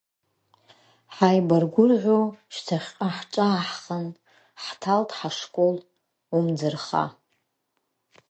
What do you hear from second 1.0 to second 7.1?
Ҳаибаргәырӷьо шьҭаҳьҟа ҳҿааҳхан, ҳҭалт, ҳашкол, умӡырха.